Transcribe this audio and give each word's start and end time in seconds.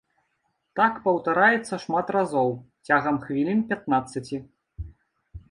Так 0.79 0.95
паўтараецца 1.03 1.79
шмат 1.83 2.07
разоў, 2.15 2.49
цягам 2.91 3.21
хвілін 3.27 3.59
пятнаццаці. 3.75 4.37